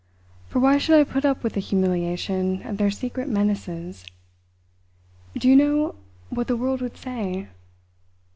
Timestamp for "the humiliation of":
1.53-2.77